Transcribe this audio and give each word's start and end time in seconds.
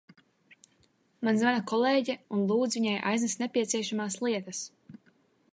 Man 1.27 1.37
zvana 1.41 1.59
kolēģe 1.73 2.17
un 2.37 2.43
lūdz 2.53 2.79
viņai 2.81 2.97
aiznest 3.13 3.45
nepieciešamās 3.45 4.21
lietas. 4.27 4.67